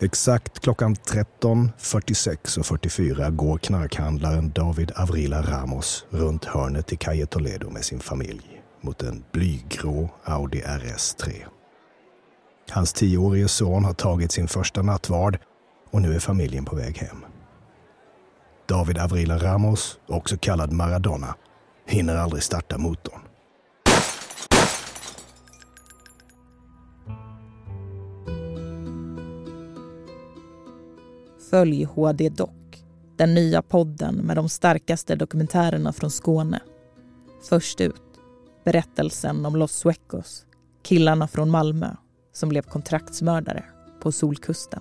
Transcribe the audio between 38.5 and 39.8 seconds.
berättelsen om Los